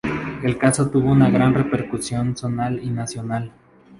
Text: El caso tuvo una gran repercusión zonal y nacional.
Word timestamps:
El 0.41 0.57
caso 0.57 0.89
tuvo 0.89 1.11
una 1.11 1.29
gran 1.29 1.53
repercusión 1.53 2.35
zonal 2.35 2.83
y 2.83 2.89
nacional. 2.89 3.51